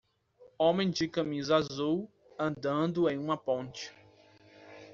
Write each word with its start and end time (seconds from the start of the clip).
Homem 0.57 0.89
de 0.89 1.07
camisa 1.07 1.57
azul, 1.57 2.09
andando 2.39 3.07
em 3.07 3.19
uma 3.19 3.37
ponte. 3.37 3.93